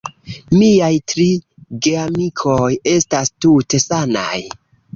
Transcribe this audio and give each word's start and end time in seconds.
Miaj 0.53 0.95
tri 1.13 1.25
geamikoj 1.87 2.73
estas 2.97 3.33
tute 3.47 3.85
sanaj. 3.87 4.43